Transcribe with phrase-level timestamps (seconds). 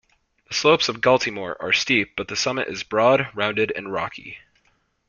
[0.47, 4.39] The slopes of Galtymore are steep but the summit is broad, rounded and rocky.